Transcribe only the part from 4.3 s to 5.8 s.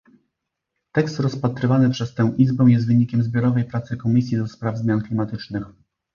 do spraw zmian klimatycznych